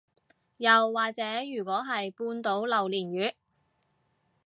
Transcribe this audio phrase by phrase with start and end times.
[0.57, 1.21] 又或者
[1.55, 3.35] 如果係半島榴槤月